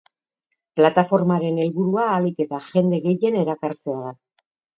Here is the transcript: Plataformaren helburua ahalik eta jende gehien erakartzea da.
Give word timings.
Plataformaren 0.79 1.59
helburua 1.65 2.07
ahalik 2.15 2.41
eta 2.47 2.63
jende 2.71 3.01
gehien 3.05 3.39
erakartzea 3.45 4.01
da. 4.09 4.17